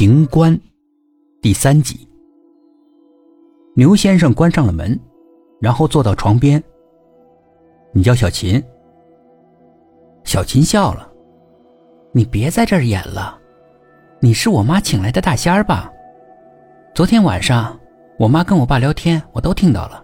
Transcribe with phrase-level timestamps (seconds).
[0.00, 0.58] 情关
[1.42, 2.08] 第三集。
[3.76, 4.98] 牛先生关上了门，
[5.60, 6.64] 然后坐到床边。
[7.92, 8.64] 你叫小琴。
[10.24, 11.12] 小琴笑了。
[12.14, 13.38] 你别在这儿演了，
[14.20, 15.92] 你是我妈请来的大仙儿吧？
[16.94, 17.78] 昨天晚上
[18.18, 20.02] 我妈跟我爸聊天，我都听到了。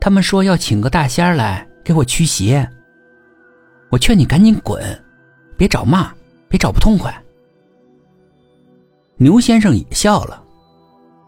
[0.00, 2.68] 他们说要请个大仙儿来给我驱邪。
[3.92, 4.82] 我劝你赶紧滚，
[5.56, 6.12] 别找骂，
[6.48, 7.16] 别找不痛快。
[9.18, 10.42] 牛先生也笑了，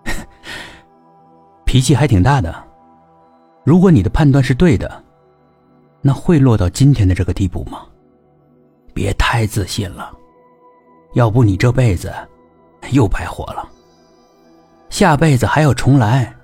[1.64, 2.54] 脾气还挺大的。
[3.64, 5.02] 如果你的判断是对的，
[6.02, 7.86] 那会落到今天的这个地步吗？
[8.92, 10.12] 别太自信了，
[11.14, 12.12] 要不你这辈子
[12.90, 13.66] 又白活了。
[14.90, 16.34] 下辈子还要重来，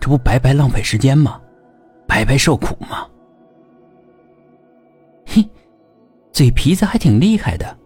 [0.00, 1.40] 这不白白浪费时间吗？
[2.06, 3.06] 白白受苦吗？
[5.26, 5.48] 嘿，
[6.32, 7.76] 嘴皮子还挺厉害的。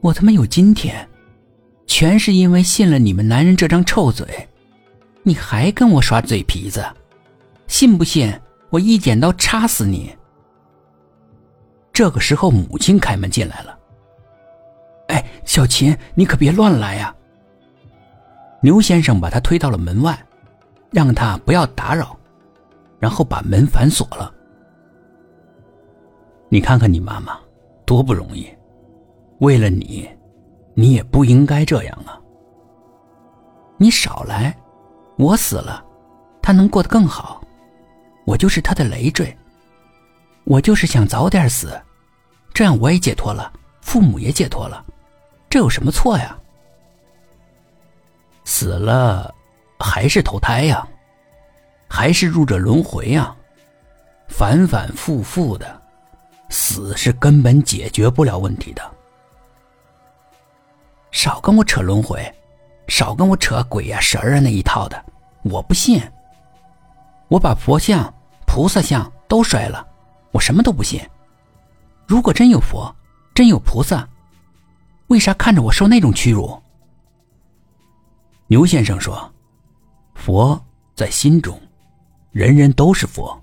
[0.00, 1.08] 我他妈有今天。
[1.98, 4.24] 全是因为信了你们男人这张臭嘴，
[5.24, 6.86] 你还跟我耍嘴皮子，
[7.66, 8.32] 信不信
[8.70, 10.16] 我一剪刀插死你？
[11.92, 13.76] 这个时候，母亲开门进来了。
[15.08, 17.12] 哎，小琴，你可别乱来呀！
[18.62, 20.16] 牛先生把他推到了门外，
[20.92, 22.16] 让他不要打扰，
[23.00, 24.32] 然后把门反锁了。
[26.48, 27.36] 你看看你妈妈，
[27.84, 28.48] 多不容易，
[29.40, 30.08] 为了你。
[30.78, 32.14] 你也不应该这样啊！
[33.78, 34.56] 你少来，
[35.16, 35.84] 我死了，
[36.40, 37.42] 他能过得更好。
[38.24, 39.36] 我就是他的累赘。
[40.44, 41.76] 我就是想早点死，
[42.54, 44.84] 这样我也解脱了，父母也解脱了，
[45.50, 46.38] 这有什么错呀？
[48.44, 49.34] 死了
[49.80, 50.86] 还是投胎呀，
[51.88, 53.34] 还是入这轮回呀，
[54.28, 55.82] 反反复复的，
[56.50, 58.92] 死是根本解决不了问题的。
[61.18, 62.32] 少跟我扯轮回，
[62.86, 65.04] 少跟我扯鬼呀神啊那一套的，
[65.42, 66.00] 我不信。
[67.26, 68.14] 我把佛像、
[68.46, 69.84] 菩萨像都摔了，
[70.30, 71.00] 我什么都不信。
[72.06, 72.94] 如果真有佛，
[73.34, 74.08] 真有菩萨，
[75.08, 76.56] 为啥看着我受那种屈辱？
[78.46, 79.28] 牛先生说
[80.14, 80.64] ：“佛
[80.94, 81.60] 在心中，
[82.30, 83.36] 人人都是佛。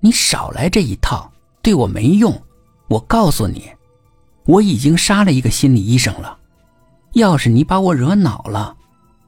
[0.00, 1.30] 你少来这一套，
[1.62, 2.36] 对我没用。
[2.88, 3.70] 我告诉你。”
[4.48, 6.38] 我已经杀了一个心理医生了，
[7.12, 8.74] 要是你把我惹恼了，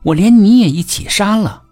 [0.03, 1.63] 我连你也一起杀了。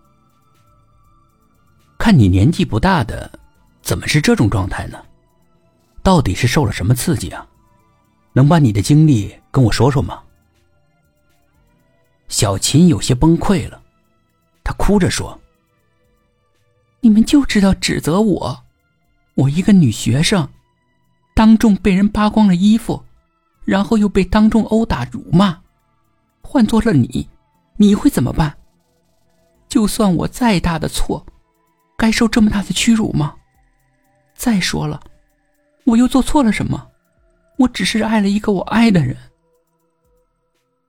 [1.96, 3.40] 看你年纪不大的，
[3.80, 5.02] 怎么是这种状态呢？
[6.02, 7.46] 到底是受了什么刺激啊？
[8.34, 10.20] 能把你的经历跟我说说吗？
[12.28, 13.80] 小琴有些崩溃了，
[14.62, 15.40] 她哭着说
[17.00, 18.64] ：“你们就知道指责我，
[19.36, 20.46] 我一个女学生，
[21.34, 23.02] 当众被人扒光了衣服。”
[23.68, 25.60] 然后又被当众殴打辱骂，
[26.40, 27.28] 换做了你，
[27.76, 28.56] 你会怎么办？
[29.68, 31.26] 就算我再大的错，
[31.94, 33.36] 该受这么大的屈辱吗？
[34.34, 34.98] 再说了，
[35.84, 36.90] 我又做错了什么？
[37.58, 39.14] 我只是爱了一个我爱的人。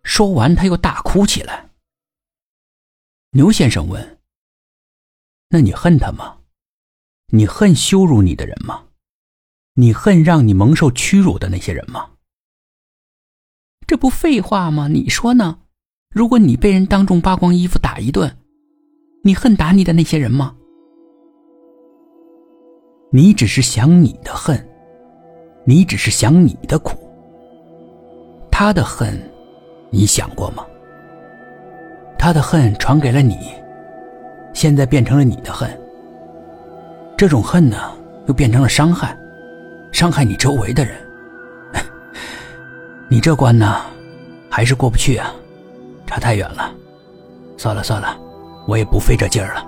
[0.03, 1.69] 说完，他又大哭起来。
[3.31, 4.19] 牛先生问
[5.51, 6.38] ：“那你恨他吗？
[7.34, 8.85] 你恨羞辱你的人吗？
[9.73, 12.12] 你恨让你蒙受屈辱的那些人吗？”
[13.89, 14.88] 这不废话吗？
[14.88, 15.57] 你说呢？
[16.13, 18.31] 如果你被人当众扒光衣服打一顿，
[19.23, 20.53] 你恨打你的那些人吗？
[23.11, 24.63] 你只是想你的恨，
[25.63, 27.00] 你只是想你的苦。
[28.51, 29.19] 他的恨，
[29.89, 30.63] 你想过吗？
[32.16, 33.39] 他的恨传给了你，
[34.53, 35.67] 现在变成了你的恨。
[37.17, 37.91] 这种恨呢，
[38.27, 39.17] 又变成了伤害，
[39.91, 40.95] 伤害你周围的人。
[43.12, 43.81] 你这关呢，
[44.52, 45.34] 还是过不去啊，
[46.06, 46.72] 差太远了。
[47.58, 48.16] 算了算了，
[48.68, 49.66] 我也不费这劲儿了。